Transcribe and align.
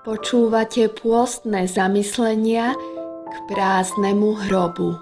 Počúvate 0.00 0.88
pôstne 0.96 1.68
zamyslenia 1.68 2.72
k 3.28 3.34
prázdnemu 3.52 4.32
hrobu. 4.48 4.96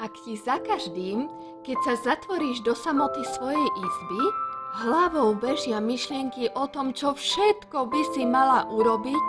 Ak 0.00 0.16
ti 0.24 0.40
za 0.40 0.56
každým, 0.56 1.28
keď 1.68 1.76
sa 1.84 1.94
zatvoríš 2.00 2.64
do 2.64 2.72
samoty 2.72 3.20
svojej 3.36 3.68
izby, 3.76 4.22
hlavou 4.80 5.36
bežia 5.36 5.84
myšlienky 5.84 6.48
o 6.56 6.64
tom, 6.64 6.96
čo 6.96 7.12
všetko 7.12 7.92
by 7.92 8.00
si 8.16 8.24
mala 8.24 8.64
urobiť, 8.72 9.26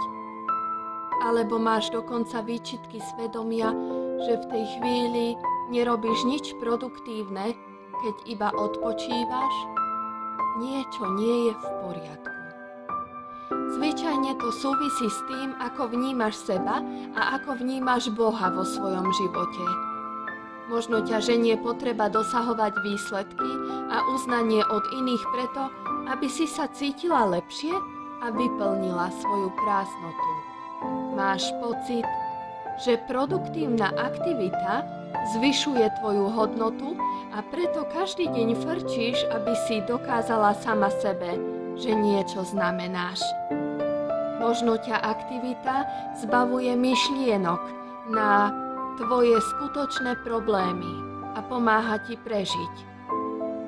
alebo 1.27 1.59
máš 1.59 1.91
dokonca 1.91 2.39
výčitky 2.47 3.03
svedomia, 3.11 3.75
že 4.23 4.39
v 4.39 4.45
tej 4.47 4.63
chvíli 4.79 5.27
nerobíš 5.71 6.19
nič 6.27 6.45
produktívne, 6.59 7.55
keď 8.03 8.15
iba 8.27 8.49
odpočívaš, 8.51 9.55
niečo 10.59 11.03
nie 11.15 11.49
je 11.49 11.53
v 11.55 11.65
poriadku. 11.85 12.41
Zvyčajne 13.73 14.37
to 14.37 14.49
súvisí 14.53 15.07
s 15.09 15.19
tým, 15.27 15.55
ako 15.59 15.91
vnímaš 15.91 16.39
seba 16.45 16.83
a 17.17 17.21
ako 17.39 17.59
vnímaš 17.59 18.09
Boha 18.13 18.51
vo 18.53 18.63
svojom 18.65 19.07
živote. 19.13 19.65
Možno 20.71 21.03
ťa 21.03 21.19
ženie 21.19 21.59
potreba 21.59 22.07
dosahovať 22.07 22.73
výsledky 22.81 23.51
a 23.91 23.97
uznanie 24.15 24.63
od 24.63 24.83
iných 24.95 25.23
preto, 25.35 25.63
aby 26.07 26.27
si 26.31 26.47
sa 26.47 26.71
cítila 26.71 27.27
lepšie 27.27 27.73
a 28.23 28.31
vyplnila 28.31 29.11
svoju 29.19 29.49
prázdnotu. 29.59 30.29
Máš 31.13 31.43
pocit, 31.59 32.07
že 32.81 32.97
produktívna 33.05 33.91
aktivita 33.93 34.87
zvyšuje 35.31 35.87
tvoju 36.03 36.27
hodnotu 36.27 36.99
a 37.31 37.39
preto 37.47 37.87
každý 37.89 38.27
deň 38.27 38.59
frčíš, 38.59 39.23
aby 39.31 39.53
si 39.65 39.79
dokázala 39.87 40.51
sama 40.59 40.91
sebe, 40.91 41.39
že 41.79 41.95
niečo 41.95 42.43
znamenáš. 42.43 43.23
Možno 44.43 44.75
ťa 44.75 44.99
aktivita 44.99 45.87
zbavuje 46.19 46.75
myšlienok 46.75 47.61
na 48.11 48.51
tvoje 48.99 49.39
skutočné 49.39 50.19
problémy 50.27 50.91
a 51.33 51.39
pomáha 51.47 51.97
ti 52.03 52.19
prežiť. 52.19 52.75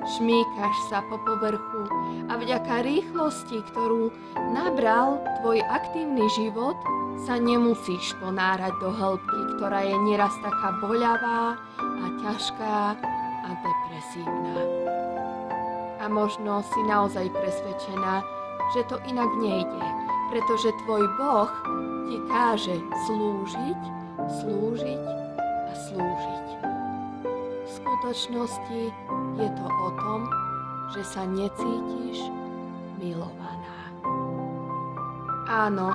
Šmíkaš 0.06 0.76
sa 0.86 1.02
po 1.10 1.18
povrchu 1.26 1.90
a 2.30 2.38
vďaka 2.38 2.86
rýchlosti, 2.86 3.58
ktorú 3.74 4.14
nabral 4.54 5.18
tvoj 5.42 5.58
aktívny 5.66 6.22
život, 6.38 6.78
sa 7.24 7.40
nemusíš 7.40 8.12
ponárať 8.20 8.76
do 8.76 8.92
hĺbky, 8.92 9.40
ktorá 9.56 9.80
je 9.84 9.96
nieraz 10.04 10.32
taká 10.44 10.76
boľavá 10.84 11.56
a 11.80 12.06
ťažká 12.20 12.76
a 13.46 13.50
depresívna. 13.64 14.56
A 16.02 16.04
možno 16.12 16.60
si 16.60 16.80
naozaj 16.84 17.32
presvedčená, 17.32 18.20
že 18.76 18.84
to 18.90 19.00
inak 19.08 19.30
nejde, 19.40 19.86
pretože 20.28 20.76
tvoj 20.84 21.04
Boh 21.16 21.50
ti 22.06 22.16
káže 22.28 22.76
slúžiť, 23.08 23.80
slúžiť 24.42 25.04
a 25.66 25.72
slúžiť. 25.72 26.48
V 27.66 27.68
skutočnosti 27.70 28.82
je 29.40 29.48
to 29.50 29.66
o 29.66 29.88
tom, 29.98 30.20
že 30.94 31.02
sa 31.02 31.26
necítiš 31.26 32.30
milovaná. 33.00 33.90
Áno, 35.46 35.94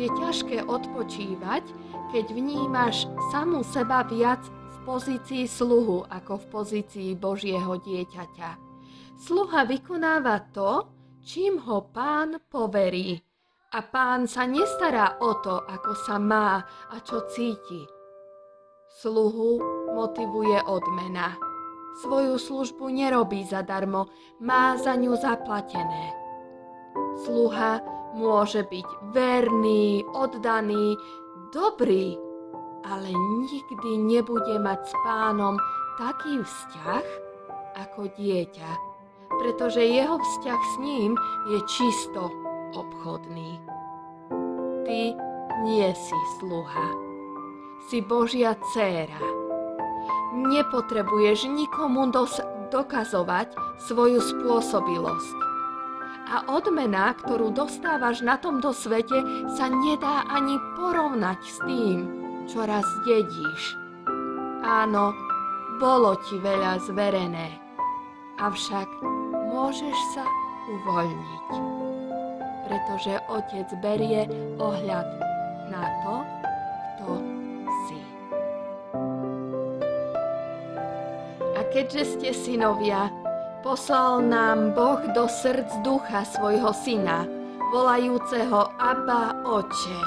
je 0.00 0.08
ťažké 0.16 0.56
odpočívať, 0.64 1.64
keď 2.08 2.24
vnímaš 2.32 3.04
samú 3.28 3.60
seba 3.60 4.00
viac 4.08 4.40
v 4.48 4.76
pozícii 4.88 5.44
sluhu 5.44 6.08
ako 6.08 6.40
v 6.40 6.46
pozícii 6.48 7.10
Božieho 7.12 7.76
dieťaťa. 7.76 8.50
Sluha 9.20 9.68
vykonáva 9.68 10.40
to, 10.56 10.88
čím 11.20 11.60
ho 11.68 11.84
pán 11.92 12.40
poverí. 12.48 13.20
A 13.76 13.84
pán 13.84 14.24
sa 14.24 14.48
nestará 14.48 15.20
o 15.20 15.36
to, 15.44 15.62
ako 15.68 15.92
sa 15.94 16.16
má 16.16 16.64
a 16.90 16.96
čo 17.04 17.22
cíti. 17.28 17.84
Sluhu 19.04 19.62
motivuje 19.94 20.58
odmena. 20.66 21.36
Svoju 22.02 22.40
službu 22.40 22.88
nerobí 22.90 23.46
zadarmo, 23.46 24.08
má 24.42 24.74
za 24.80 24.96
ňu 24.96 25.14
zaplatené. 25.14 26.16
Sluha 27.22 27.99
Môže 28.10 28.66
byť 28.66 29.14
verný, 29.14 30.02
oddaný, 30.10 30.98
dobrý, 31.54 32.18
ale 32.82 33.14
nikdy 33.14 33.90
nebude 34.02 34.58
mať 34.58 34.80
s 34.82 34.94
pánom 35.06 35.54
taký 35.94 36.42
vzťah 36.42 37.06
ako 37.86 38.10
dieťa, 38.18 38.70
pretože 39.38 39.78
jeho 39.78 40.18
vzťah 40.18 40.60
s 40.60 40.74
ním 40.82 41.14
je 41.54 41.58
čisto 41.70 42.26
obchodný. 42.74 43.62
Ty 44.82 45.00
nie 45.62 45.88
si 45.94 46.18
sluha, 46.42 46.88
si 47.86 48.02
Božia 48.02 48.58
dcéra. 48.58 49.22
Nepotrebuješ 50.34 51.46
nikomu 51.46 52.10
dos- 52.10 52.42
dokazovať 52.74 53.54
svoju 53.82 54.18
spôsobilosť 54.18 55.49
a 56.30 56.46
odmena, 56.46 57.10
ktorú 57.18 57.50
dostávaš 57.50 58.22
na 58.22 58.38
tomto 58.38 58.70
svete, 58.70 59.18
sa 59.58 59.66
nedá 59.66 60.22
ani 60.30 60.54
porovnať 60.78 61.40
s 61.42 61.58
tým, 61.66 61.98
čo 62.46 62.62
raz 62.62 62.86
dedíš. 63.02 63.74
Áno, 64.62 65.10
bolo 65.82 66.14
ti 66.30 66.38
veľa 66.38 66.78
zverené, 66.86 67.58
avšak 68.38 68.86
môžeš 69.50 69.96
sa 70.14 70.24
uvoľniť, 70.70 71.48
pretože 72.70 73.18
Otec 73.26 73.68
berie 73.82 74.30
ohľad 74.62 75.08
na 75.74 75.84
to, 76.06 76.14
kto 76.94 77.12
si. 77.90 78.00
A 81.58 81.60
keďže 81.74 82.02
ste 82.14 82.30
synovia, 82.30 83.10
Poslal 83.60 84.24
nám 84.24 84.72
Boh 84.72 85.04
do 85.12 85.28
srdc 85.28 85.84
ducha 85.84 86.24
svojho 86.24 86.72
syna, 86.72 87.28
volajúceho 87.68 88.72
Abba 88.80 89.36
Oče. 89.44 90.00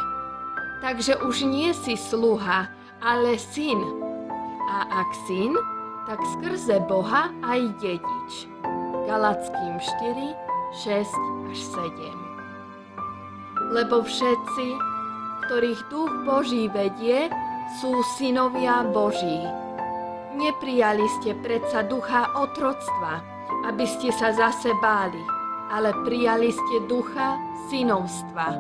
Takže 0.81 1.21
už 1.21 1.45
nie 1.45 1.69
si 1.77 1.93
sluha, 1.93 2.65
ale 2.97 3.37
syn. 3.37 3.77
A 4.73 5.05
ak 5.05 5.09
syn, 5.29 5.53
tak 6.09 6.17
skrze 6.33 6.81
Boha 6.89 7.29
aj 7.45 7.61
dedič. 7.77 8.49
Galackým 9.05 9.77
4, 10.01 10.33
6 10.89 11.53
až 11.53 11.59
7. 11.77 13.69
Lebo 13.69 14.01
všetci, 14.01 14.67
ktorých 15.45 15.81
duch 15.93 16.09
Boží 16.25 16.73
vedie, 16.73 17.29
sú 17.77 18.01
synovia 18.17 18.81
Boží. 18.81 19.45
Neprijali 20.33 21.05
ste 21.21 21.37
predsa 21.45 21.85
ducha 21.85 22.33
otroctva, 22.33 23.32
aby 23.63 23.85
ste 23.87 24.11
sa 24.11 24.35
zase 24.35 24.69
báli, 24.83 25.19
ale 25.71 25.95
prijali 26.03 26.51
ste 26.51 26.83
ducha 26.85 27.39
synovstva, 27.71 28.59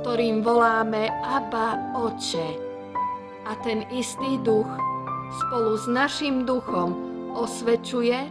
ktorým 0.00 0.44
voláme 0.44 1.08
Abba 1.24 1.80
Oče. 1.96 2.60
A 3.44 3.56
ten 3.64 3.84
istý 3.92 4.40
duch 4.44 4.68
spolu 5.44 5.76
s 5.76 5.88
našim 5.88 6.44
duchom 6.44 6.94
osvedčuje, 7.34 8.28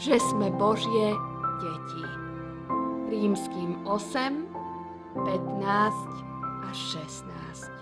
že 0.00 0.16
sme 0.32 0.48
Božie 0.54 1.12
deti. 1.60 2.04
Rímským 3.10 3.82
8, 3.84 4.46
15 5.18 6.30
až 6.70 6.78
16. 6.94 7.79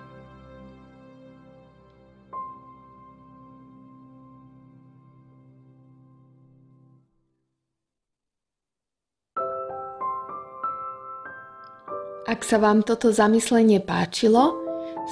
Ak 12.28 12.45
sa 12.45 12.60
vám 12.60 12.84
toto 12.84 13.09
zamyslenie 13.09 13.80
páčilo, 13.80 14.53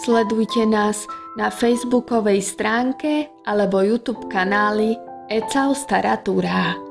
sledujte 0.04 0.68
nás 0.68 1.08
na 1.40 1.48
facebookovej 1.48 2.44
stránke 2.44 3.32
alebo 3.48 3.80
YouTube 3.80 4.28
kanáli 4.28 5.00
Ecau 5.32 5.72
Staratúra. 5.72 6.85